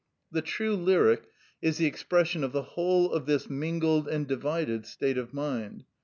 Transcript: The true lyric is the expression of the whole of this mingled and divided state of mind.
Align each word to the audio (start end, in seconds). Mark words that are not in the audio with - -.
The 0.31 0.41
true 0.41 0.75
lyric 0.75 1.25
is 1.61 1.77
the 1.77 1.85
expression 1.85 2.43
of 2.43 2.53
the 2.53 2.63
whole 2.63 3.11
of 3.11 3.27
this 3.27 3.47
mingled 3.51 4.07
and 4.07 4.27
divided 4.27 4.87
state 4.87 5.19
of 5.19 5.31
mind. 5.31 5.83